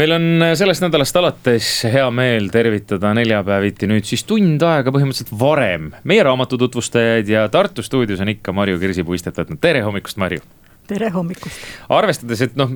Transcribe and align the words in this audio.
meil 0.00 0.16
on 0.16 0.26
sellest 0.58 0.82
nädalast 0.84 1.16
alates 1.20 1.68
hea 1.92 2.06
meel 2.14 2.50
tervitada 2.54 3.12
neljapäeviti 3.16 3.88
nüüd 3.90 4.08
siis 4.08 4.26
tund 4.28 4.62
aega 4.66 4.94
põhimõtteliselt 4.94 5.32
varem. 5.38 5.92
Meie 6.04 6.26
raamatu 6.26 6.58
tutvustajaid 6.60 7.30
ja 7.30 7.46
Tartu 7.52 7.82
stuudios 7.82 8.22
on 8.24 8.32
ikka 8.34 8.52
Marju 8.56 8.80
Kirsi-Puistet, 8.82 9.40
tere 9.60 9.84
hommikust, 9.86 10.20
Marju 10.22 10.42
tere 10.88 11.08
hommikust. 11.14 11.60
arvestades, 11.92 12.42
et 12.44 12.56
noh, 12.58 12.70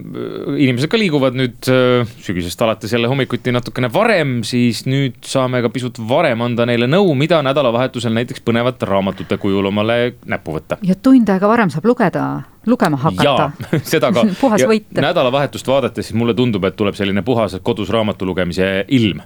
inimesed 0.56 0.90
ka 0.90 1.00
liiguvad 1.00 1.36
nüüd 1.38 1.68
äh, 1.72 2.08
sügisest 2.24 2.62
alates 2.64 2.92
jälle 2.94 3.10
hommikuti 3.10 3.52
natukene 3.54 3.90
varem, 3.92 4.38
siis 4.48 4.84
nüüd 4.88 5.18
saame 5.28 5.60
ka 5.64 5.70
pisut 5.74 6.00
varem 6.08 6.42
anda 6.46 6.66
neile 6.68 6.88
nõu, 6.90 7.12
mida 7.18 7.40
nädalavahetusel 7.46 8.14
näiteks 8.16 8.44
põnevat 8.46 8.82
raamatute 8.88 9.38
kujul 9.40 9.70
omale 9.72 9.98
näppu 10.28 10.56
võtta. 10.56 10.80
ja 10.82 10.96
tund 11.02 11.28
aega 11.34 11.50
varem 11.50 11.72
saab 11.74 11.88
lugeda, 11.90 12.26
lugema 12.68 13.00
hakata. 13.04 13.50
seda 13.92 14.12
ka 14.14 14.24
puhas 14.42 14.64
võit. 14.68 14.88
nädalavahetust 14.96 15.68
vaadates, 15.68 16.10
siis 16.10 16.18
mulle 16.18 16.36
tundub, 16.38 16.64
et 16.68 16.78
tuleb 16.78 16.96
selline 16.98 17.24
puhas 17.26 17.58
kodus 17.62 17.92
raamatu 17.92 18.28
lugemise 18.28 18.86
ilm 18.88 19.24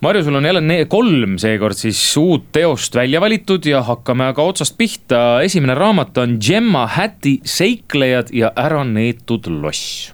Marju, 0.00 0.22
sul 0.24 0.36
on 0.38 0.44
jälle 0.44 0.84
kolm 0.86 1.38
seekord 1.42 1.74
siis 1.74 1.98
uut 2.16 2.44
teost 2.54 2.94
välja 2.94 3.18
valitud 3.20 3.64
ja 3.66 3.80
hakkame 3.82 4.28
aga 4.30 4.44
otsast 4.46 4.76
pihta. 4.78 5.40
esimene 5.42 5.74
raamat 5.74 6.18
on 6.18 6.36
Gemma 6.38 6.86
Häti 6.86 7.40
Seiklejad 7.44 8.30
ja 8.32 8.52
ära 8.54 8.84
neetud 8.84 9.50
loss 9.50 10.12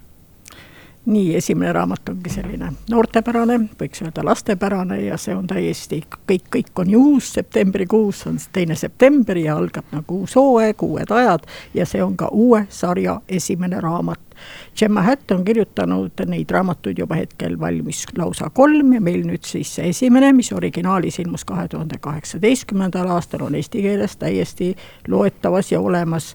nii, 1.07 1.37
esimene 1.37 1.73
raamat 1.73 2.09
ongi 2.09 2.31
selline 2.33 2.71
noortepärane, 2.91 3.59
võiks 3.81 4.03
öelda 4.05 4.25
lastepärane 4.25 5.01
ja 5.05 5.19
see 5.21 5.35
on 5.37 5.47
täiesti, 5.47 6.01
kõik, 6.31 6.47
kõik 6.57 6.81
on 6.81 6.91
ju 6.91 7.03
uus, 7.13 7.33
septembrikuus 7.37 8.25
on 8.31 8.39
teine 8.53 8.77
september 8.77 9.39
ja 9.39 9.57
algab 9.59 9.93
nagu 9.93 10.23
uus 10.25 10.37
hooaeg, 10.39 10.83
uued 10.83 11.13
ajad 11.13 11.45
ja 11.75 11.87
see 11.87 12.03
on 12.03 12.17
ka 12.17 12.31
uue 12.33 12.65
sarja 12.73 13.21
esimene 13.29 13.81
raamat. 13.85 14.21
Gemma 14.77 15.05
Hätt 15.05 15.31
on 15.31 15.45
kirjutanud 15.45 16.25
neid 16.27 16.51
raamatuid 16.51 16.99
juba 16.99 17.21
hetkel 17.21 17.55
valmis 17.61 18.03
lausa 18.19 18.51
kolm 18.51 18.97
ja 18.97 19.01
meil 19.01 19.23
nüüd 19.29 19.45
siis 19.47 19.77
see 19.77 19.93
esimene, 19.93 20.33
mis 20.33 20.53
originaalis 20.53 21.21
ilmus 21.23 21.45
kahe 21.45 21.69
tuhande 21.69 22.01
kaheksateistkümnendal 22.01 23.13
aastal, 23.15 23.47
on 23.47 23.55
eesti 23.55 23.85
keeles 23.85 24.17
täiesti 24.17 24.75
loetavas 25.09 25.73
ja 25.73 25.81
olemas 25.81 26.35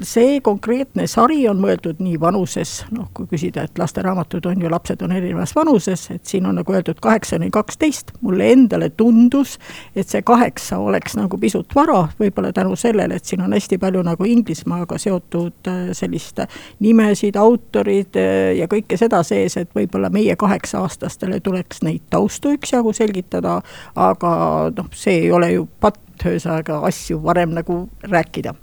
see 0.00 0.40
konkreetne 0.44 1.06
sari 1.10 1.42
on 1.50 1.60
mõeldud 1.60 2.00
nii 2.02 2.18
vanuses, 2.20 2.82
noh, 2.94 3.08
kui 3.14 3.26
küsida, 3.30 3.66
et 3.66 3.78
lasteraamatud 3.78 4.46
on 4.48 4.62
ju, 4.64 4.70
lapsed 4.72 5.02
on 5.04 5.12
erinevas 5.12 5.54
vanuses, 5.56 6.06
et 6.14 6.24
siin 6.28 6.46
on 6.48 6.56
nagu 6.60 6.72
öeldud 6.72 7.00
kaheksani 7.02 7.50
kaksteist, 7.52 8.14
mulle 8.24 8.48
endale 8.54 8.88
tundus, 8.96 9.58
et 9.96 10.08
see 10.08 10.22
kaheksa 10.26 10.78
oleks 10.80 11.16
nagu 11.18 11.38
pisut 11.40 11.74
vara, 11.76 12.06
võib-olla 12.20 12.52
tänu 12.56 12.76
sellele, 12.78 13.20
et 13.20 13.28
siin 13.28 13.44
on 13.44 13.52
hästi 13.52 13.78
palju 13.82 14.04
nagu 14.06 14.28
Inglismaaga 14.28 14.98
seotud 15.02 15.68
äh, 15.70 15.82
sellist 15.96 16.40
nimesid, 16.80 17.36
autorid 17.36 18.16
äh, 18.20 18.52
ja 18.58 18.68
kõike 18.70 18.96
seda 19.00 19.22
sees, 19.26 19.58
et 19.60 19.74
võib-olla 19.76 20.10
meie 20.12 20.36
kaheksa-aastastele 20.40 21.42
tuleks 21.44 21.82
neid 21.84 22.06
taustu 22.10 22.54
üksjagu 22.56 22.94
selgitada, 22.96 23.60
aga 23.96 24.32
noh, 24.76 24.88
see 24.96 25.26
ei 25.26 25.32
ole 25.32 25.52
ju 25.52 25.68
patt 25.80 26.00
ühesõnaga 26.26 26.80
asju 26.86 27.22
varem 27.22 27.54
nagu 27.56 27.88
rääkida. 28.02 28.54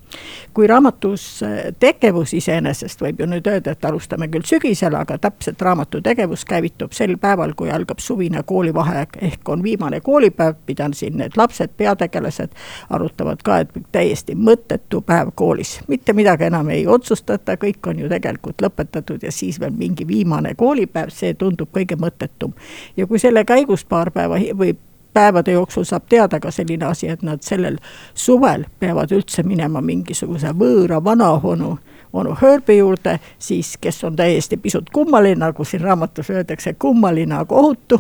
kui 0.54 0.68
raamatus 0.68 1.44
äh, 1.44 1.58
tegevus 1.80 2.34
iseenesest 2.34 3.02
võib 3.02 3.20
ju 3.22 3.26
nüüd 3.30 3.48
öelda, 3.48 3.72
et 3.72 3.86
alustame 3.86 4.28
küll 4.28 4.46
sügisel, 4.46 4.96
aga 4.98 5.18
täpselt 5.22 5.62
raamatu 5.62 6.02
tegevus 6.02 6.46
käivitub 6.46 6.92
sel 6.98 7.18
päeval, 7.22 7.54
kui 7.54 7.70
algab 7.72 8.00
suvine 8.02 8.42
koolivaheaeg, 8.46 9.20
ehk 9.22 9.50
on 9.50 9.64
viimane 9.64 10.00
koolipäev, 10.02 10.56
mida 10.68 10.90
siin 10.94 11.18
need 11.18 11.38
lapsed, 11.38 11.76
peategelased 11.78 12.58
arutavad 12.90 13.44
ka, 13.46 13.60
et 13.60 13.78
täiesti 13.92 14.36
mõttetu 14.36 15.04
päev 15.06 15.32
koolis. 15.36 15.80
mitte 15.88 16.14
midagi 16.14 16.50
enam 16.50 16.70
ei 16.70 16.88
otsustata, 16.88 17.58
kõik 17.62 17.88
on 17.88 18.00
ju 18.00 18.10
tegelikult 18.10 18.62
lõpetatud 18.62 19.23
ja 19.23 19.32
siis 19.32 19.60
veel 19.60 19.78
mingi 19.78 20.08
viimane 20.08 20.56
koolipäev, 20.56 21.14
see 21.14 21.34
tundub 21.34 21.70
kõige 21.78 21.96
mõttetum. 21.96 22.54
ja 22.98 23.08
kui 23.08 23.20
selle 23.20 23.46
käigus 23.46 23.86
paar 23.86 24.12
päeva 24.12 24.42
või 24.58 24.73
päevade 25.14 25.52
jooksul 25.52 25.84
saab 25.84 26.04
teada 26.10 26.40
ka 26.40 26.52
selline 26.52 26.86
asi, 26.86 27.08
et 27.08 27.22
nad 27.22 27.42
sellel 27.42 27.78
suvel 28.14 28.66
peavad 28.80 29.12
üldse 29.12 29.44
minema 29.44 29.82
mingisuguse 29.82 30.54
võõra 30.56 31.04
vanaonu, 31.04 31.78
onu 32.14 32.38
Herbi 32.42 32.78
juurde, 32.78 33.20
siis 33.39 33.78
kes 33.82 34.04
on 34.04 34.16
täiesti 34.16 34.58
pisut 34.58 34.89
kummaline, 34.89 35.39
nagu 35.39 35.64
siin 35.64 35.82
raamatus 35.82 36.30
öeldakse, 36.30 36.73
kummaline, 36.73 37.36
aga 37.36 37.56
ohutu 37.56 38.00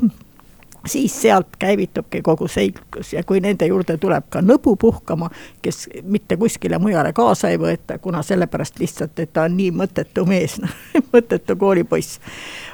siis 0.85 1.21
sealt 1.21 1.47
käivitubki 1.59 2.21
kogu 2.21 2.47
seiklus 2.47 3.13
ja 3.13 3.23
kui 3.23 3.39
nende 3.39 3.67
juurde 3.67 3.97
tuleb 3.97 4.29
ka 4.29 4.41
nõbu 4.41 4.75
puhkama, 4.79 5.29
kes 5.61 5.89
mitte 6.03 6.37
kuskile 6.37 6.79
mujale 6.79 7.13
kaasa 7.13 7.49
ei 7.49 7.59
võeta, 7.59 7.97
kuna 7.97 8.23
sellepärast 8.23 8.79
lihtsalt, 8.79 9.19
et 9.19 9.33
ta 9.33 9.47
on 9.49 9.57
nii 9.57 9.71
mõttetu 9.71 10.25
mees 10.29 10.59
mõttetu 11.13 11.55
koolipoiss 11.59 12.19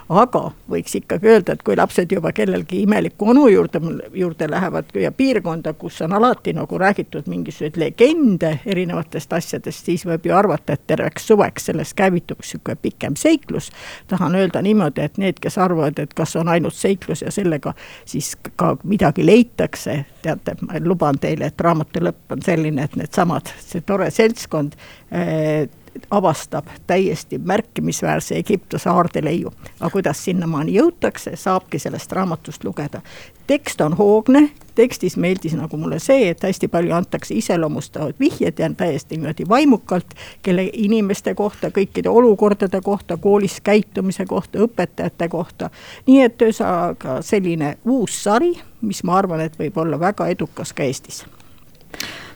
aga 0.09 0.41
võiks 0.69 0.95
ikkagi 0.99 1.29
öelda, 1.29 1.55
et 1.55 1.63
kui 1.65 1.75
lapsed 1.77 2.11
juba 2.11 2.31
kellelgi 2.35 2.83
imeliku 2.83 3.29
onu 3.31 3.47
juurde, 3.49 3.81
juurde 4.13 4.49
lähevad 4.51 4.91
ja 5.01 5.11
piirkonda, 5.11 5.73
kus 5.73 6.01
on 6.05 6.13
alati 6.13 6.53
nagu 6.53 6.77
räägitud 6.77 7.27
mingisuguseid 7.27 7.79
legende 7.81 8.59
erinevatest 8.65 9.33
asjadest, 9.33 9.85
siis 9.85 10.05
võib 10.05 10.27
ju 10.29 10.35
arvata, 10.37 10.73
et 10.73 10.85
terveks 10.87 11.27
suveks 11.27 11.69
sellest 11.71 11.97
käivitub 11.97 12.43
niisugune 12.45 12.77
pikem 12.81 13.15
seiklus. 13.17 13.71
tahan 14.07 14.35
öelda 14.35 14.61
niimoodi, 14.61 15.01
et 15.01 15.17
need, 15.17 15.39
kes 15.41 15.57
arvavad, 15.57 15.99
et 15.99 16.13
kas 16.13 16.35
on 16.35 16.49
ainult 16.49 16.75
seiklus 16.75 17.21
ja 17.21 17.31
sellega 17.31 17.73
siis 18.05 18.33
ka 18.55 18.75
midagi 18.83 19.25
leitakse, 19.25 19.97
teate, 20.23 20.57
ma 20.65 20.81
luban 20.83 21.19
teile, 21.21 21.51
et 21.51 21.61
raamatu 21.61 22.03
lõpp 22.03 22.35
on 22.35 22.45
selline, 22.45 22.85
et 22.85 22.99
needsamad, 22.99 23.51
see 23.63 23.85
tore 23.85 24.11
seltskond 24.13 24.75
äh, 25.11 25.65
avastab 26.11 26.65
täiesti 26.87 27.37
märkimisväärse 27.37 28.35
Egiptuse 28.35 28.89
aardeleiu. 28.89 29.51
aga 29.79 29.89
kuidas 29.89 30.25
sinnamaani 30.25 30.77
jõutakse, 30.79 31.35
saabki 31.35 31.79
sellest 31.79 32.11
raamatust 32.11 32.63
lugeda. 32.63 33.01
tekst 33.47 33.81
on 33.81 33.93
hoogne, 33.93 34.49
tekstis 34.75 35.17
meeldis 35.17 35.53
nagu 35.53 35.77
mulle 35.77 35.99
see, 35.99 36.29
et 36.29 36.43
hästi 36.43 36.67
palju 36.67 36.93
antakse 36.93 37.35
iseloomustavad 37.35 38.13
vihjed 38.19 38.59
ja 38.59 38.69
täiesti 38.77 39.17
niimoodi 39.17 39.49
vaimukalt, 39.49 40.13
kelle 40.41 40.69
inimeste 40.73 41.35
kohta, 41.35 41.67
kõikide 41.67 42.09
olukordade 42.09 42.81
kohta, 42.81 43.17
koolis 43.17 43.61
käitumise 43.61 44.25
kohta, 44.25 44.59
õpetajate 44.59 45.29
kohta. 45.29 45.69
nii 46.07 46.21
et 46.21 46.41
ühesõnaga 46.41 47.21
selline 47.21 47.77
uus 47.85 48.23
sari, 48.23 48.53
mis 48.81 49.03
ma 49.03 49.17
arvan, 49.17 49.41
et 49.41 49.59
võib 49.59 49.77
olla 49.77 49.99
väga 49.99 50.27
edukas 50.27 50.73
ka 50.73 50.83
Eestis 50.83 51.25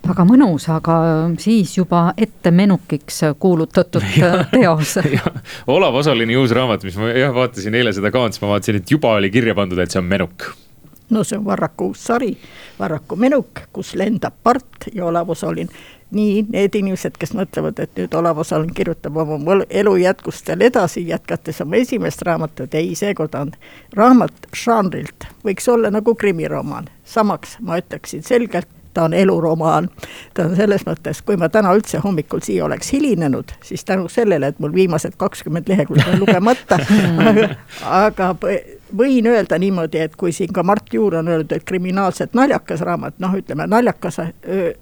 väga 0.08 0.26
mõnus, 0.28 0.70
aga 0.72 0.96
siis 1.42 1.76
juba 1.78 2.10
ette 2.18 2.52
menukiks 2.52 3.22
kuulutatud 3.40 4.06
teos. 4.54 4.96
Olav 5.76 6.00
Osolini 6.02 6.38
uus 6.40 6.56
raamat, 6.56 6.88
mis 6.88 6.98
ma 7.00 7.12
jah 7.14 7.36
vaatasin 7.36 7.76
eile 7.76 7.94
seda 7.96 8.12
kaantsi, 8.14 8.44
ma 8.44 8.56
vaatasin, 8.56 8.82
et 8.82 8.98
juba 8.98 9.18
oli 9.20 9.32
kirja 9.34 9.56
pandud, 9.58 9.80
et 9.80 9.92
see 9.92 10.02
on 10.02 10.10
menuk 10.10 10.50
no 11.10 11.24
see 11.24 11.38
on 11.38 11.46
Varraku 11.46 11.86
uus 11.86 12.04
sari, 12.06 12.38
Varraku 12.80 13.16
menuk, 13.16 13.64
kus 13.74 13.96
lendab 13.96 14.34
part 14.44 14.90
ja 14.94 15.06
Olav 15.06 15.30
Osolin. 15.30 15.70
nii 16.12 16.46
need 16.50 16.74
inimesed, 16.74 17.20
kes 17.22 17.36
mõtlevad, 17.38 17.78
et 17.84 17.92
nüüd 17.98 18.14
Olav 18.18 18.40
Osolin 18.42 18.72
kirjutab 18.74 19.18
oma 19.22 19.60
elu 19.70 19.92
jätkust 20.02 20.48
veel 20.50 20.64
edasi, 20.66 21.04
jätkates 21.08 21.62
oma 21.62 21.78
esimest 21.78 22.22
raamatut, 22.26 22.74
ei, 22.74 22.96
seekord 22.98 23.36
on 23.38 23.52
raamat 23.94 24.50
žanrilt, 24.58 25.28
võiks 25.46 25.70
olla 25.70 25.92
nagu 25.94 26.16
krimiromaan. 26.16 26.90
samaks 27.06 27.58
ma 27.62 27.78
ütleksin 27.78 28.24
selgelt, 28.26 28.70
ta 29.00 29.06
on 29.06 29.14
eluromaan. 29.14 29.90
ta 30.34 30.44
on 30.44 30.56
selles 30.56 30.84
mõttes, 30.88 31.22
kui 31.26 31.38
ma 31.40 31.48
täna 31.50 31.72
üldse 31.78 32.02
hommikul 32.04 32.44
siia 32.44 32.66
oleks 32.66 32.92
hilinenud, 32.92 33.54
siis 33.64 33.86
tänu 33.88 34.10
sellele, 34.12 34.52
et 34.52 34.60
mul 34.60 34.74
viimased 34.76 35.16
kakskümmend 35.18 35.72
lehekülge 35.72 36.04
on 36.12 36.20
lugemata 36.20 36.80
aga, 37.30 37.48
aga 38.02 38.30
võin 38.98 39.30
öelda 39.32 39.60
niimoodi, 39.62 40.04
et 40.04 40.20
kui 40.20 40.34
siin 40.36 40.52
ka 40.54 40.64
Mart 40.68 40.92
Juur 40.94 41.16
on 41.22 41.32
öeldud, 41.32 41.56
et 41.56 41.64
kriminaalselt 41.64 42.36
naljakas 42.36 42.84
raamat, 42.84 43.16
noh, 43.24 43.40
ütleme 43.40 43.70
naljakas 43.72 44.20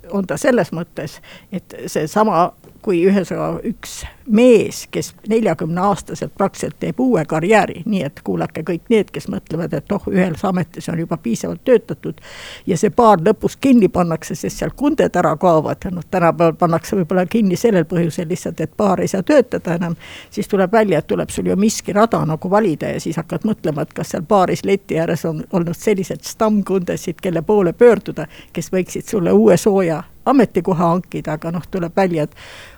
on 0.10 0.28
ta 0.28 0.38
selles 0.42 0.74
mõttes, 0.74 1.20
et 1.54 1.78
seesama 1.86 2.50
kui 2.82 3.04
ühesõnaga 3.06 3.62
üks 3.70 4.00
mees, 4.28 4.88
kes 4.92 5.14
neljakümne 5.30 5.82
aastaselt 5.82 6.34
praktiliselt 6.36 6.80
teeb 6.80 7.00
uue 7.00 7.26
karjääri, 7.26 7.82
nii 7.86 8.02
et 8.04 8.20
kuulake 8.24 8.64
kõik 8.68 8.90
need, 8.90 9.12
kes 9.14 9.28
mõtlevad, 9.32 9.74
et 9.74 9.92
oh, 9.92 10.08
ühes 10.12 10.44
ametis 10.46 10.90
on 10.90 11.00
juba 11.00 11.18
piisavalt 11.18 11.64
töötatud. 11.64 12.22
ja 12.68 12.78
see 12.78 12.90
baar 12.90 13.22
lõpus 13.24 13.58
kinni 13.62 13.88
pannakse, 13.88 14.36
sest 14.36 14.60
seal 14.60 14.74
kunded 14.76 15.16
ära 15.16 15.36
kaovad, 15.38 15.88
noh 15.92 16.06
tänapäeval 16.12 16.58
pannakse 16.60 16.96
võib-olla 16.96 17.26
kinni 17.26 17.56
sellel 17.56 17.86
põhjusel 17.86 18.28
lihtsalt, 18.28 18.62
et 18.62 18.78
baar 18.78 19.02
ei 19.02 19.08
saa 19.08 19.24
töötada 19.24 19.76
enam. 19.76 19.96
siis 20.30 20.48
tuleb 20.48 20.72
välja, 20.72 21.00
et 21.00 21.08
tuleb 21.08 21.30
sul 21.30 21.48
ju 21.48 21.56
miski 21.56 21.94
rada 21.94 22.26
nagu 22.26 22.50
valida 22.50 22.92
ja 22.94 23.00
siis 23.00 23.16
hakkad 23.16 23.48
mõtlema, 23.48 23.82
et 23.82 23.94
kas 23.94 24.12
seal 24.16 24.28
baaris 24.28 24.66
leti 24.66 25.00
ääres 25.00 25.26
on 25.26 25.44
olnud 25.52 25.76
sellised 25.76 26.24
stammkundesid, 26.24 27.22
kelle 27.22 27.42
poole 27.42 27.74
pöörduda, 27.74 28.28
kes 28.54 28.72
võiksid 28.74 29.08
sulle 29.08 29.32
uue 29.32 29.58
sooja 29.58 30.04
ametikoha 30.28 30.88
hankida, 30.88 31.38
aga 31.38 31.52
noh, 31.52 31.64
tuleb 31.72 31.96
välja, 31.96 32.24
et 32.24 32.36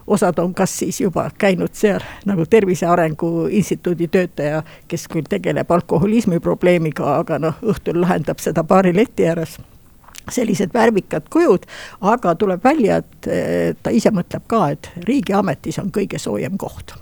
osad 0.10 0.40
on 0.40 0.54
kas 0.54 0.78
siis 0.80 1.02
juba 1.02 1.30
käinud 1.38 1.74
seal 1.78 2.02
nagu 2.26 2.46
Tervise 2.50 2.88
Arengu 2.90 3.48
Instituudi 3.52 4.08
töötaja, 4.08 4.64
kes 4.88 5.08
küll 5.08 5.30
tegeleb 5.30 5.72
alkoholismi 5.72 6.40
probleemiga, 6.40 7.20
aga 7.20 7.40
noh, 7.40 7.60
õhtul 7.62 8.02
lahendab 8.02 8.42
seda 8.42 8.64
baari 8.64 8.96
leti 8.96 9.28
ääres. 9.30 9.60
Sellised 10.30 10.74
värvikad 10.74 11.30
kujud, 11.34 11.66
aga 12.02 12.36
tuleb 12.38 12.64
välja, 12.64 13.00
et 13.02 13.30
ta 13.84 13.94
ise 13.94 14.12
mõtleb 14.14 14.46
ka, 14.48 14.66
et 14.76 14.90
riigiametis 15.08 15.80
on 15.82 15.94
kõige 15.94 16.22
soojem 16.22 16.58
koht. 16.58 16.94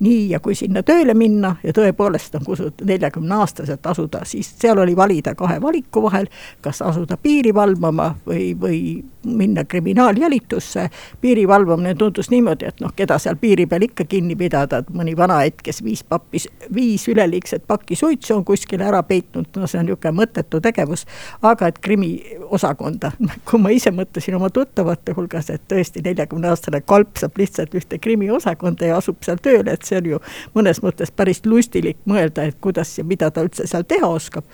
Nii, 0.00 0.30
ja 0.30 0.40
kui 0.40 0.54
sinna 0.56 0.82
tööle 0.86 1.14
minna 1.14 1.56
ja 1.64 1.74
tõepoolest 1.76 2.38
on 2.38 2.44
kusagil 2.46 2.88
neljakümne 2.88 3.34
aastaselt 3.42 3.86
asuda, 3.86 4.22
siis 4.24 4.48
seal 4.60 4.78
oli 4.82 4.96
valida 4.96 5.34
kahe 5.36 5.60
valiku 5.62 6.02
vahel, 6.06 6.30
kas 6.64 6.82
asuda 6.82 7.18
piiri 7.20 7.54
valvama 7.54 8.14
või, 8.26 8.54
või 8.60 8.80
minna 9.26 9.64
kriminaaljälitusse. 9.64 10.90
piiri 11.20 11.48
valvamine 11.48 11.94
tundus 11.94 12.30
niimoodi, 12.30 12.64
et 12.64 12.80
noh, 12.80 12.92
keda 12.96 13.18
seal 13.18 13.36
piiri 13.40 13.66
peal 13.66 13.82
ikka 13.82 14.04
kinni 14.04 14.36
pidada, 14.36 14.78
et 14.78 14.90
mõni 14.90 15.16
vanaett, 15.16 15.62
kes 15.62 15.82
viis 15.84 16.04
pappis, 16.04 16.48
viis 16.74 17.08
üleliigset 17.08 17.66
pakki 17.66 17.96
suitsu 17.96 18.34
on 18.36 18.44
kuskile 18.44 18.84
ära 18.84 19.02
peitnud, 19.02 19.48
no 19.56 19.66
see 19.66 19.80
on 19.80 19.86
niisugune 19.86 20.14
mõttetu 20.20 20.60
tegevus. 20.60 21.06
aga 21.42 21.66
et 21.66 21.78
krimiosakonda, 21.78 23.12
kui 23.50 23.60
ma 23.60 23.70
ise 23.74 23.90
mõtlesin 23.90 24.36
oma 24.36 24.50
tuttavate 24.50 25.12
hulgas, 25.16 25.50
et 25.50 25.62
tõesti 25.72 26.02
neljakümne 26.04 26.48
aastane 26.48 26.80
kalp 26.80 27.16
saab 27.16 27.38
lihtsalt 27.38 27.74
ühte 27.74 27.98
krimiosakonda 27.98 28.86
ja 28.92 28.96
asub 28.96 29.22
seal 29.26 29.40
tööle, 29.42 29.72
et 29.72 29.82
see 29.82 29.98
on 29.98 30.10
ju 30.12 30.20
mõnes 30.54 30.82
mõttes 30.82 31.10
päris 31.10 31.42
lustilik 31.46 31.98
mõelda, 32.06 32.46
et 32.46 32.60
kuidas 32.60 32.98
ja 32.98 33.04
mida 33.04 33.30
ta 33.30 33.44
üldse 33.46 33.66
seal 33.66 33.84
teha 33.88 34.08
oskab. 34.08 34.44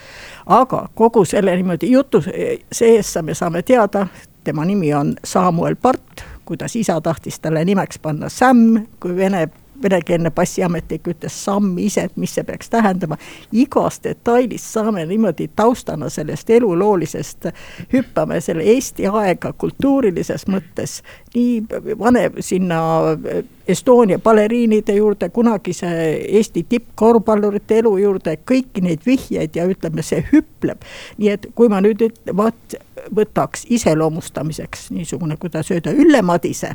aga 0.46 0.88
kogu 0.94 1.24
selle 1.24 1.56
niimoodi 1.56 1.90
jutu 1.92 2.22
sees 2.72 3.16
me 3.22 3.34
saame 3.34 3.62
teada, 3.62 4.06
tema 4.44 4.64
nimi 4.64 4.94
on 4.94 5.14
Samuel 5.24 5.76
Part, 5.76 6.24
kuidas 6.44 6.76
isa 6.76 7.00
tahtis 7.00 7.40
talle 7.40 7.64
nimeks 7.64 7.98
panna 7.98 8.28
Sam, 8.28 8.86
kui 9.00 9.16
vene 9.16 9.48
venekeelne 9.82 10.30
passiametnik 10.30 11.08
ütles 11.08 11.36
samm 11.44 11.78
ise, 11.78 12.06
et 12.08 12.16
mis 12.16 12.34
see 12.34 12.44
peaks 12.44 12.70
tähendama. 12.70 13.16
igast 13.52 14.04
detailist 14.04 14.72
saame 14.72 15.06
niimoodi 15.06 15.48
taustana 15.56 16.08
sellest 16.08 16.50
eluloolisest, 16.50 17.46
hüppame 17.92 18.40
selle 18.40 18.62
Eesti 18.62 19.06
aega 19.06 19.52
kultuurilises 19.52 20.46
mõttes 20.48 21.00
nii 21.34 21.62
vanem 21.98 22.38
sinna 22.40 22.80
Estonia 23.68 24.18
baleriinide 24.18 24.94
juurde, 24.94 25.28
kunagise 25.28 25.88
Eesti 26.28 26.64
tippkorvpallurite 26.68 27.78
elu 27.78 27.96
juurde, 27.98 28.36
kõiki 28.50 28.82
neid 28.82 29.06
vihjeid 29.06 29.56
ja 29.56 29.66
ütleme, 29.70 30.02
see 30.02 30.24
hüpleb. 30.32 30.82
nii 31.18 31.28
et 31.30 31.46
kui 31.54 31.70
ma 31.70 31.80
nüüd 31.80 32.02
vaat 32.36 32.78
võtaks 33.14 33.66
iseloomustamiseks 33.70 34.90
niisugune, 34.90 35.36
kuidas 35.36 35.70
öelda, 35.70 35.94
Ülle 35.94 36.22
Madise 36.22 36.74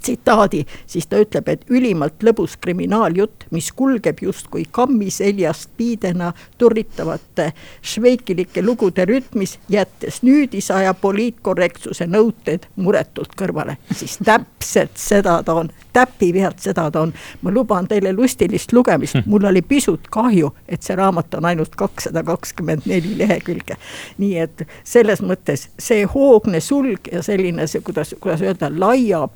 tsitaadi, 0.00 0.64
siis 0.86 1.06
ta 1.06 1.20
ütleb, 1.22 1.48
et 1.48 1.64
ülimalt 1.70 2.22
lõbus 2.22 2.56
kriminaaljutt, 2.60 3.46
mis 3.50 3.72
kulgeb 3.76 4.22
justkui 4.22 4.64
kammi 4.70 5.10
seljast 5.10 5.70
piidena 5.76 6.32
turritavate 6.58 7.52
šveikilike 7.82 8.62
lugude 8.62 9.04
rütmis, 9.08 9.58
jättes 9.68 10.22
nüüdisaja 10.22 10.94
poliitkorrektsuse 10.94 12.06
nõuded 12.06 12.68
muretult 12.76 13.36
kõrvale, 13.38 13.76
siis 13.94 14.18
täpselt 14.24 14.96
seda 15.00 15.40
ta 15.42 15.54
on, 15.62 15.70
täpipealt 15.92 16.62
seda 16.62 16.90
ta 16.90 17.00
on. 17.00 17.12
ma 17.42 17.50
luban 17.50 17.88
teile 17.88 18.12
lustilist 18.12 18.72
lugemist, 18.72 19.14
hm. 19.14 19.30
mul 19.30 19.44
oli 19.44 19.62
pisut 19.62 20.08
kahju, 20.10 20.52
et 20.68 20.82
see 20.82 20.96
raamat 20.96 21.34
on 21.34 21.44
ainult 21.44 21.76
kakssada 21.76 22.22
kakskümmend 22.22 22.86
neli 22.86 23.16
lehekülge. 23.18 23.76
nii 24.18 24.38
et 24.38 24.66
selles 24.84 25.22
mõttes 25.22 25.68
see 25.78 26.04
hoogne 26.14 26.60
sulg 26.60 27.08
ja 27.12 27.22
selline 27.22 27.66
see, 27.66 27.80
kuidas, 27.84 28.14
kuidas 28.20 28.42
öelda, 28.42 28.70
laia 28.70 29.26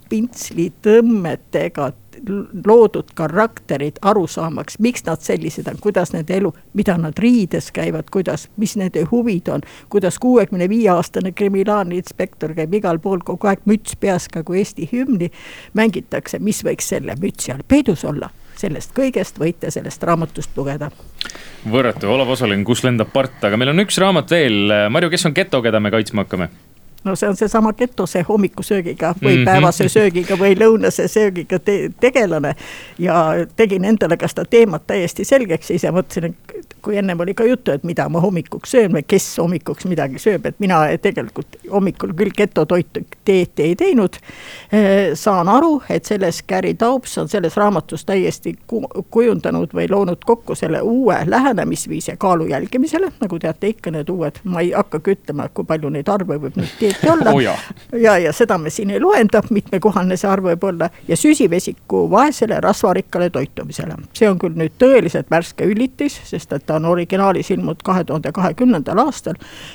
pintslitõmmetega 0.46 1.92
loodud 2.66 3.10
karakterid 3.14 3.98
arusaamaks, 4.02 4.78
miks 4.78 5.04
nad 5.04 5.20
sellised 5.20 5.66
on, 5.68 5.76
kuidas 5.80 6.12
nende 6.14 6.36
elu, 6.36 6.52
mida 6.74 6.96
nad 6.98 7.18
riides 7.18 7.70
käivad, 7.76 8.08
kuidas, 8.10 8.48
mis 8.56 8.76
nende 8.76 9.04
huvid 9.10 9.48
on. 9.48 9.60
kuidas 9.88 10.18
kuuekümne 10.18 10.68
viie 10.68 10.88
aastane 10.90 11.32
kriminaalinspektor 11.32 12.54
käib 12.54 12.74
igal 12.74 12.98
pool 12.98 13.20
kogu 13.24 13.46
aeg 13.46 13.60
müts 13.66 13.96
peas, 14.00 14.28
ka 14.28 14.42
kui 14.42 14.58
Eesti 14.58 14.88
hümni 14.92 15.30
mängitakse, 15.74 16.38
mis 16.38 16.64
võiks 16.64 16.88
selle 16.88 17.14
mütsi 17.20 17.52
all 17.52 17.62
peidus 17.68 18.04
olla 18.04 18.30
sellest 18.56 18.94
kõigest 18.96 19.36
võite 19.36 19.70
sellest 19.70 20.02
raamatust 20.02 20.56
lugeda. 20.56 20.88
võrratu, 21.70 22.08
Olav 22.08 22.30
Osaling, 22.32 22.64
kus 22.64 22.84
lendab 22.84 23.12
part, 23.12 23.36
aga 23.44 23.56
meil 23.56 23.74
on 23.74 23.84
üks 23.84 23.98
raamat 24.00 24.30
veel, 24.30 24.72
Marju, 24.90 25.10
kes 25.12 25.26
on 25.28 25.36
geto, 25.36 25.60
keda 25.62 25.80
me 25.80 25.92
kaitsma 25.92 26.24
hakkame? 26.24 26.48
No 27.06 27.16
see 27.16 27.28
on 27.28 27.36
seesama 27.36 27.72
ketose 27.72 28.24
hommikusöögiga 28.28 29.14
või 29.22 29.36
-hmm. 29.36 29.44
päevase 29.44 29.88
söögiga 29.88 30.38
või 30.38 30.56
lõunase 30.58 31.08
söögiga 31.08 31.58
te 31.58 31.90
tegelane. 32.00 32.54
ja 32.98 33.46
tegin 33.56 33.84
endale 33.84 34.16
ka 34.16 34.28
seda 34.28 34.44
teemat 34.44 34.86
täiesti 34.86 35.24
selgeks 35.24 35.70
ise 35.70 35.90
mõtlesin, 35.90 36.24
et 36.24 36.76
kui 36.82 36.96
ennem 36.96 37.20
oli 37.20 37.34
ka 37.34 37.44
juttu, 37.44 37.70
et 37.70 37.84
mida 37.84 38.08
ma 38.08 38.20
hommikuks 38.20 38.70
söön 38.70 38.92
või 38.94 39.02
kes 39.06 39.38
hommikuks 39.38 39.86
midagi 39.90 40.18
sööb, 40.22 40.46
et 40.46 40.60
mina 40.62 40.84
tegelikult 41.02 41.56
hommikul 41.70 42.12
küll 42.14 42.30
getotoitu 42.36 43.00
dieeti 43.26 43.62
ei 43.62 43.76
teinud. 43.76 44.16
saan 45.14 45.48
aru, 45.48 45.82
et 45.90 46.04
selles 46.04 46.42
Gary 46.48 46.74
Taubes 46.74 47.18
on 47.18 47.28
selles 47.28 47.56
raamatus 47.56 48.04
täiesti 48.04 48.54
kujundanud 49.10 49.74
või 49.74 49.90
loonud 49.90 50.22
kokku 50.26 50.54
selle 50.54 50.80
uue 50.80 51.18
lähenemisviisi 51.26 52.16
kaalu 52.18 52.46
jälgimisele, 52.46 53.12
nagu 53.20 53.38
teate 53.38 53.68
ikka 53.74 53.90
need 53.90 54.08
uued, 54.08 54.38
ma 54.44 54.60
ei 54.60 54.70
hakkagi 54.72 55.16
ütlema, 55.16 55.48
kui 55.54 55.64
palju 55.64 55.90
neid 55.90 56.08
arve 56.08 56.38
võib 56.38 56.56
nüüd 56.56 56.70
dieeti 56.80 56.95
alati 57.02 57.08
olla 57.08 57.30
oh. 57.30 57.40
ja, 57.40 57.56
ja, 57.92 58.18
ja 58.18 58.32
seda 58.32 58.58
me 58.58 58.70
siin 58.70 58.90
ei 58.90 59.00
loenda, 59.00 59.42
mitmekohane 59.50 60.16
see 60.16 60.30
arv 60.30 60.44
võib 60.50 60.64
olla 60.64 60.88
ja 61.08 61.16
süsivesiku 61.16 62.10
vaesele 62.10 62.60
rasvarikkale 62.60 63.30
toitumisele. 63.30 63.94
see 64.12 64.28
on 64.30 64.38
küll 64.38 64.56
nüüd 64.56 64.76
tõeliselt 64.78 65.30
värske 65.30 65.64
üllitis, 65.64 66.20
sest 66.24 66.52
et 66.52 66.66
ta 66.66 66.76
on 66.76 66.84
originaalis 66.84 67.50
ilmunud 67.50 67.82
kahe 67.84 68.04
tuhande 68.04 68.32
kahekümnendal 68.32 68.98
aastal. 68.98 69.34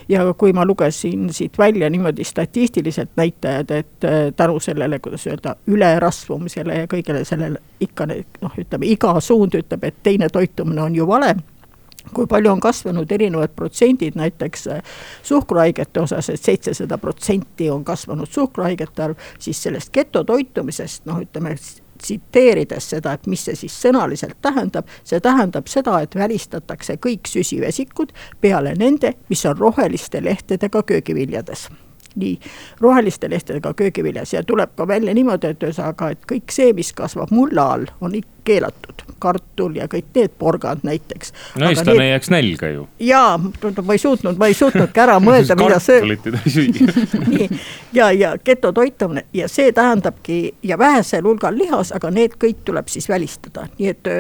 ja 0.10 0.26
kui 0.34 0.54
ma 0.54 0.66
lugesin 0.66 1.30
siit 1.34 1.58
välja 1.58 1.90
niimoodi 1.90 2.24
statistiliselt 2.24 3.10
näitajad, 3.16 3.72
et 3.72 4.06
äh, 4.06 4.34
tänu 4.36 4.60
sellele, 4.60 5.00
kuidas 5.00 5.28
öelda, 5.28 5.56
ülerasvumisele 5.68 6.84
ja 6.84 6.88
kõigele 6.88 7.26
sellele 7.26 7.60
ikka 7.80 8.06
noh, 8.08 8.58
ütleme 8.58 8.86
iga 8.86 9.20
suund 9.20 9.56
ütleb, 9.58 9.84
et 9.84 10.04
teine 10.04 10.30
toitumine 10.30 10.82
on 10.82 10.96
ju 10.96 11.08
vale 11.08 11.36
kui 12.14 12.28
palju 12.28 12.52
on 12.52 12.60
kasvanud 12.60 13.12
erinevad 13.12 13.54
protsendid 13.56 14.16
näiteks 14.16 14.68
äh, 14.68 14.82
suhkruhaigete 15.24 16.02
osas 16.02 16.30
et, 16.30 16.40
et 16.40 16.50
seitsesada 16.50 16.98
protsenti 16.98 17.70
on 17.70 17.86
kasvanud 17.86 18.28
suhkruhaigete 18.30 19.04
arv, 19.04 19.30
siis 19.40 19.64
sellest 19.64 19.94
getotoitumisest 19.94 21.06
noh, 21.06 21.22
ütleme 21.22 21.56
tsiteerides 22.02 22.90
seda, 22.90 23.14
et 23.14 23.28
mis 23.30 23.44
see 23.46 23.56
siis 23.56 23.76
sõnaliselt 23.84 24.40
tähendab, 24.42 24.90
see 25.04 25.22
tähendab 25.24 25.70
seda, 25.72 26.00
et 26.02 26.16
välistatakse 26.16 26.98
kõik 27.02 27.30
süsivesikud 27.30 28.14
peale 28.42 28.74
nende, 28.78 29.14
mis 29.30 29.46
on 29.46 29.58
roheliste 29.58 30.24
lehtedega 30.24 30.84
köögiviljades. 30.84 31.70
Nii 32.16 32.34
roheliste 32.82 33.30
lehtedega 33.30 33.74
köögiviljas. 33.74 34.34
Ja 34.34 34.44
tuleb 34.44 34.74
ka 34.76 34.88
välja 34.88 35.14
niimoodi, 35.16 35.54
et 35.54 35.64
ühesõnaga, 35.64 36.10
et 36.12 36.26
kõik 36.28 36.52
see, 36.52 36.74
mis 36.76 36.92
kasvab 36.94 37.32
mulla 37.32 37.70
all, 37.76 37.88
on 38.02 38.18
keelatud, 38.44 39.06
kartul 39.22 39.78
ja 39.80 39.88
kõik 39.92 40.10
need 40.16 40.36
porgand 40.42 40.86
näiteks. 40.88 41.34
no 41.62 41.70
Eestlane 41.70 41.98
need... 41.98 42.06
ei 42.06 42.14
jääks 42.16 42.32
nälga 42.34 42.72
ju. 42.74 42.88
jaa, 43.08 43.38
ma 43.38 43.98
ei 43.98 44.02
suutnud, 44.02 44.40
ma 44.42 44.50
ei 44.52 44.58
suutnudki 44.58 45.04
ära 45.04 45.20
mõelda 45.28 45.58
mida 45.60 45.80
sööb. 45.84 46.10
nii, 47.34 47.50
ja, 47.94 48.12
ja 48.12 48.34
getotoitumine 48.46 49.28
ja 49.34 49.50
see 49.52 49.72
tähendabki 49.76 50.42
ja 50.64 50.78
vähesel 50.82 51.28
hulgal 51.28 51.58
lihas, 51.58 51.94
aga 51.96 52.12
need 52.14 52.36
kõik 52.42 52.66
tuleb 52.68 52.92
siis 52.92 53.10
välistada, 53.10 53.68
nii 53.78 53.94
et 53.94 54.12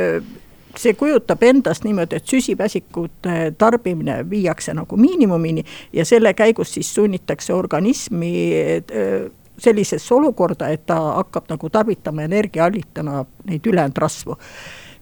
see 0.79 0.93
kujutab 0.95 1.43
endast 1.43 1.83
niimoodi, 1.83 2.17
et 2.17 2.27
süsiväsikute 2.27 3.53
tarbimine 3.57 4.21
viiakse 4.29 4.73
nagu 4.77 4.97
miinimumini 4.97 5.63
ja 5.93 6.05
selle 6.05 6.33
käigus 6.33 6.73
siis 6.73 6.93
sunnitakse 6.95 7.53
organismi 7.53 8.33
äh, 8.79 9.31
sellisesse 9.61 10.13
olukorda, 10.15 10.71
et 10.73 10.85
ta 10.85 10.97
hakkab 11.19 11.49
nagu 11.51 11.69
tarvitama 11.69 12.25
energiaallikana 12.25 13.25
neid 13.45 13.67
ülejäänud 13.67 13.97
rasvu 13.97 14.37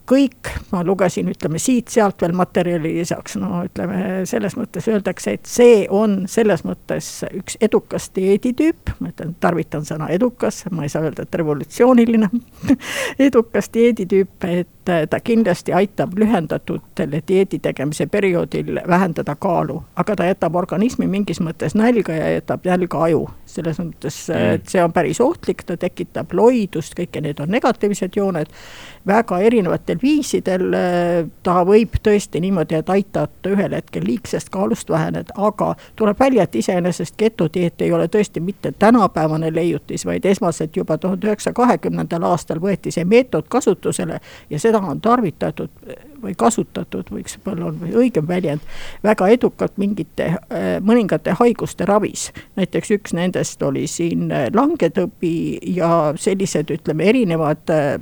kõik, 0.10 0.50
ma 0.72 0.82
lugesin, 0.86 1.30
ütleme 1.30 1.60
siit-sealt 1.62 2.22
veel 2.24 2.34
materjali 2.38 2.94
lisaks, 2.98 3.38
no 3.40 3.64
ütleme 3.68 4.26
selles 4.30 4.56
mõttes 4.58 4.88
öeldakse, 4.90 5.36
et 5.38 5.50
see 5.50 5.84
on 5.90 6.24
selles 6.32 6.64
mõttes 6.66 7.10
üks 7.30 7.60
edukas 7.62 8.10
dieeditüüp, 8.16 8.96
ma 9.00 9.14
ütlen, 9.14 9.36
tarvitan 9.44 9.86
sõna 9.88 10.10
edukas, 10.14 10.64
ma 10.74 10.86
ei 10.88 10.94
saa 10.94 11.06
öelda, 11.06 11.28
et 11.28 11.40
revolutsiooniline 11.42 12.32
edukas 13.30 13.70
dieeditüüp, 13.74 14.50
et 14.50 14.94
ta 15.10 15.20
kindlasti 15.24 15.74
aitab 15.74 16.18
lühendatud 16.18 16.82
selle 16.98 17.22
dieedi 17.28 17.60
tegemise 17.60 18.08
perioodil 18.08 18.82
vähendada 18.88 19.36
kaalu, 19.36 19.84
aga 19.96 20.16
ta 20.16 20.30
jätab 20.30 20.56
organismi 20.56 21.08
mingis 21.08 21.42
mõttes 21.44 21.78
nälga 21.78 22.16
ja 22.18 22.32
jätab 22.40 22.66
nälga 22.66 23.04
aju. 23.10 23.28
Selles 23.56 23.80
mõttes, 23.82 24.18
et 24.34 24.68
see 24.70 24.82
on 24.84 24.94
päris 24.94 25.20
ohtlik, 25.24 25.64
ta 25.66 25.78
tekitab 25.80 26.34
loidust, 26.38 26.96
kõike 26.98 27.22
need 27.24 27.40
on 27.44 27.52
negatiivsed 27.52 28.16
jooned 28.16 28.52
väga 29.08 29.40
erinevatel 29.46 30.00
viisidel. 30.02 30.66
Äh, 30.74 31.30
ta 31.44 31.64
võib 31.68 31.98
tõesti 32.04 32.42
niimoodi, 32.44 32.80
et 32.80 32.90
aidata 32.90 33.54
ühel 33.54 33.76
hetkel 33.78 34.06
liigsest 34.08 34.52
kaalust 34.54 34.90
väheneda, 34.90 35.36
aga 35.38 35.74
tuleb 36.00 36.20
välja, 36.20 36.44
et 36.44 36.56
iseenesest 36.56 37.18
getodieet 37.18 37.82
ei 37.82 37.92
ole 37.96 38.08
tõesti 38.08 38.44
mitte 38.44 38.72
tänapäevane 38.72 39.54
leiutis, 39.54 40.06
vaid 40.06 40.26
esmaselt 40.26 40.78
juba 40.78 40.98
tuhande 40.98 41.28
üheksasaja 41.28 41.58
kahekümnendal 41.58 42.24
aastal 42.30 42.62
võeti 42.62 42.94
see 42.94 43.06
meetod 43.06 43.50
kasutusele 43.50 44.20
ja 44.50 44.60
seda 44.60 44.80
on 44.80 45.02
tarvitatud 45.02 45.70
või 46.24 46.36
kasutatud, 46.38 47.10
võiks 47.14 47.38
võib-olla 47.38 47.72
olla 47.72 47.92
õigem 48.04 48.28
väljend, 48.28 48.64
väga 49.04 49.28
edukalt 49.36 49.78
mingite 49.82 50.30
äh, 50.34 50.70
mõningate 50.82 51.36
haiguste 51.40 51.86
ravis. 51.90 52.30
näiteks 52.60 52.92
üks 52.98 53.18
nendest 53.18 53.64
oli 53.64 53.88
siin 53.88 54.30
langetõbi 54.54 55.60
ja 55.76 56.14
sellised, 56.20 56.72
ütleme, 56.76 57.10
erinevad 57.10 57.74
äh, 57.74 58.00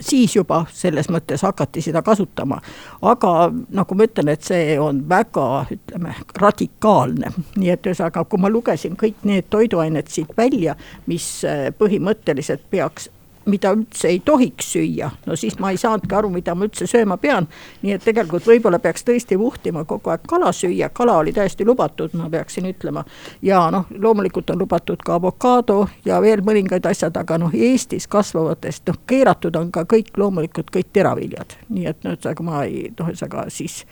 siis 0.00 0.36
juba 0.36 0.64
selles 0.72 1.08
mõttes 1.12 1.42
hakati 1.44 1.82
seda 1.84 2.02
kasutama. 2.02 2.60
aga 3.02 3.52
nagu 3.70 3.94
ma 3.94 4.06
ütlen, 4.08 4.30
et 4.32 4.42
see 4.42 4.78
on 4.80 5.02
väga, 5.08 5.66
ütleme, 5.70 6.14
radikaalne. 6.40 7.32
nii 7.56 7.70
et 7.70 7.86
ühesõnaga, 7.86 8.24
kui 8.24 8.40
ma 8.40 8.50
lugesin 8.52 8.96
kõik 9.00 9.24
need 9.28 9.50
toiduained 9.50 10.08
siit 10.08 10.32
välja, 10.36 10.76
mis 11.06 11.28
äh, 11.44 11.68
põhimõtteliselt 11.78 12.64
peaks 12.70 13.10
mida 13.46 13.72
üldse 13.76 14.08
ei 14.08 14.20
tohiks 14.24 14.72
süüa, 14.72 15.10
no 15.26 15.36
siis 15.36 15.58
ma 15.58 15.70
ei 15.70 15.78
saanudki 15.80 16.14
aru, 16.14 16.30
mida 16.32 16.54
ma 16.54 16.68
üldse 16.68 16.86
sööma 16.90 17.16
pean. 17.20 17.48
nii 17.82 17.92
et 17.96 18.04
tegelikult 18.04 18.46
võib-olla 18.46 18.78
peaks 18.78 19.04
tõesti 19.04 19.38
vuhtima 19.38 19.84
kogu 19.84 20.10
aeg 20.10 20.24
kala 20.28 20.52
süüa, 20.52 20.88
kala 20.88 21.18
oli 21.22 21.32
täiesti 21.32 21.64
lubatud, 21.64 22.14
ma 22.14 22.30
peaksin 22.30 22.66
ütlema. 22.70 23.04
ja 23.42 23.66
noh, 23.70 23.86
loomulikult 23.98 24.50
on 24.50 24.58
lubatud 24.58 25.02
ka 25.04 25.14
avokaado 25.14 25.88
ja 26.04 26.20
veel 26.22 26.42
mõningad 26.46 26.86
asjad, 26.90 27.16
aga 27.16 27.38
noh, 27.38 27.54
Eestis 27.54 28.06
kasvavatest 28.08 28.88
noh, 28.88 28.98
keeratud 29.06 29.56
on 29.56 29.70
ka 29.72 29.84
kõik 29.88 30.16
loomulikult 30.16 30.72
kõik 30.74 30.92
teraviljad, 30.92 31.58
nii 31.68 31.86
et 31.90 32.02
noh, 32.04 32.16
ühesõnaga 32.16 32.48
ma 32.48 32.64
ei, 32.64 32.90
noh, 32.98 33.12
ühesõnaga 33.12 33.48
siis 33.52 33.84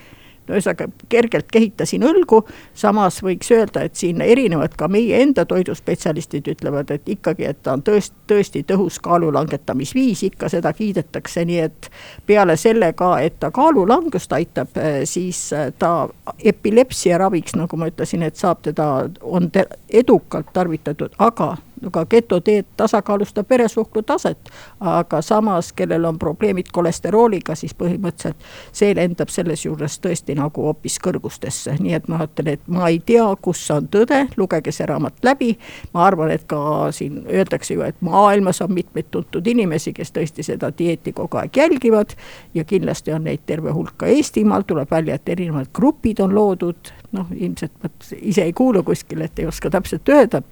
no 0.48 0.56
ühesõnaga 0.56 0.88
kergelt 1.12 1.48
kehitasin 1.52 2.04
õlgu, 2.06 2.42
samas 2.74 3.20
võiks 3.24 3.50
öelda, 3.54 3.84
et 3.86 3.96
siin 3.98 4.20
erinevad 4.24 4.74
ka 4.78 4.88
meie 4.90 5.22
enda 5.22 5.44
toiduspetsialistid 5.48 6.48
ütlevad, 6.54 6.90
et 6.94 7.08
ikkagi, 7.08 7.46
et 7.48 7.62
ta 7.62 7.76
on 7.76 7.84
tõesti, 7.86 8.16
tõesti 8.30 8.64
tõhus 8.68 8.98
kaalu 9.02 9.32
langetamisviis, 9.34 10.24
ikka 10.30 10.50
seda 10.52 10.72
kiidetakse, 10.76 11.44
nii 11.48 11.60
et 11.66 11.90
peale 12.26 12.56
selle 12.60 12.92
ka, 12.98 13.14
et 13.22 13.38
ta 13.40 13.52
kaalulangust 13.54 14.32
aitab, 14.32 14.76
eh, 14.76 15.02
siis 15.08 15.44
eh, 15.52 15.70
ta 15.78 16.08
epilepsia 16.44 17.18
raviks, 17.22 17.56
nagu 17.58 17.76
ma 17.76 17.90
ütlesin, 17.92 18.24
et 18.26 18.40
saab 18.40 18.64
teda, 18.66 18.88
on 19.22 19.50
edukalt 19.88 20.52
tarvitatud, 20.52 21.14
aga 21.18 21.54
ka 21.90 22.04
ketodieet 22.06 22.66
tasakaalustab 22.76 23.50
veresuhkru 23.50 24.02
taset, 24.02 24.50
aga 24.80 25.22
samas, 25.22 25.72
kellel 25.72 26.04
on 26.04 26.18
probleemid 26.18 26.70
kolesterooliga, 26.72 27.54
siis 27.54 27.74
põhimõtteliselt 27.74 28.46
see 28.72 28.94
lendab 28.94 29.32
selles 29.32 29.64
juures 29.64 29.98
tõesti 30.02 30.36
nagu 30.38 30.66
hoopis 30.68 30.98
kõrgustesse, 31.02 31.76
nii 31.80 31.96
et 31.98 32.08
ma 32.12 32.22
ütlen, 32.26 32.52
et 32.54 32.68
ma 32.70 32.88
ei 32.88 33.00
tea, 33.06 33.24
kus 33.42 33.64
on 33.74 33.88
tõde, 33.92 34.24
lugege 34.36 34.72
see 34.72 34.86
raamat 34.86 35.24
läbi. 35.24 35.56
ma 35.94 36.06
arvan, 36.06 36.30
et 36.30 36.44
ka 36.46 36.90
siin 36.92 37.24
öeldakse 37.26 37.74
ju, 37.74 37.82
et 37.82 37.96
maailmas 38.00 38.60
on 38.62 38.72
mitmeid 38.72 39.10
tuntud 39.10 39.46
inimesi, 39.46 39.92
kes 39.92 40.12
tõesti 40.12 40.42
seda 40.46 40.72
dieeti 40.78 41.12
kogu 41.12 41.36
aeg 41.36 41.56
jälgivad. 41.56 42.16
Ja 42.54 42.64
kindlasti 42.64 43.12
on 43.12 43.24
neid 43.24 43.44
terve 43.46 43.70
hulk 43.70 43.96
ka 43.96 44.06
Eestimaal, 44.06 44.62
tuleb 44.66 44.90
välja, 44.90 45.14
et 45.14 45.28
erinevad 45.28 45.72
grupid 45.74 46.20
on 46.20 46.34
loodud, 46.34 46.92
noh, 47.12 47.26
ilmselt 47.34 47.72
ma 47.82 47.90
ise 48.20 48.42
ei 48.42 48.52
kuulu 48.52 48.82
kuskile, 48.82 49.24
et 49.24 49.38
ei 49.38 49.46
oska 49.46 49.70
täpselt 49.70 50.08
öelda 50.08 50.42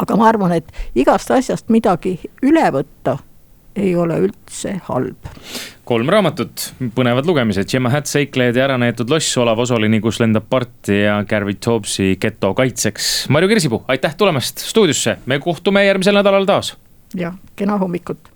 aga 0.00 0.16
ma 0.16 0.28
arvan, 0.30 0.54
et 0.56 0.70
igast 0.98 1.30
asjast 1.34 1.68
midagi 1.72 2.16
üle 2.46 2.66
võtta 2.74 3.18
ei 3.76 3.92
ole 3.96 4.16
üldse 4.26 4.74
halb. 4.88 5.28
kolm 5.86 6.10
raamatut, 6.10 6.64
põnevad 6.94 7.26
lugemised, 7.26 7.66
Gemma 7.70 7.90
Hatt, 7.90 8.10
seiklejad 8.10 8.58
ja 8.58 8.66
äraneetud 8.68 9.10
loss, 9.10 9.36
Olav 9.42 9.62
Osolini, 9.62 10.00
kus 10.02 10.20
lendab 10.22 10.46
parti 10.50 11.00
ja 11.02 11.20
Garvey 11.26 11.58
Tobesi 11.58 12.12
geto 12.20 12.52
kaitseks. 12.54 13.30
Marju 13.30 13.50
Kirsipuu, 13.50 13.84
aitäh 13.90 14.14
tulemast 14.18 14.62
stuudiosse, 14.62 15.18
me 15.26 15.40
kohtume 15.42 15.86
järgmisel 15.86 16.18
nädalal 16.18 16.46
taas. 16.46 16.76
jah, 17.14 17.34
kena 17.56 17.78
hommikut 17.78 18.30